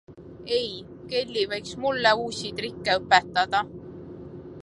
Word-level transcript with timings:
Ei, 0.59 0.69
Kelly 1.11 1.43
võiks 1.51 1.75
mulle 1.83 2.15
uusi 2.23 2.51
trikke 2.61 2.97
õpetada! 3.03 3.65